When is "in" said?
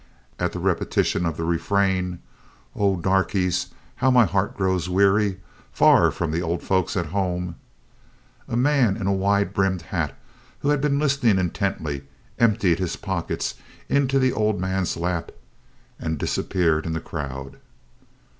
8.97-9.05, 16.87-16.93